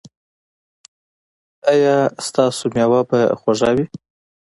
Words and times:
ایا 1.73 1.97
ستاسو 2.27 2.63
میوه 2.75 3.01
به 3.09 3.19
خوږه 3.39 3.71
وي؟ 3.75 3.85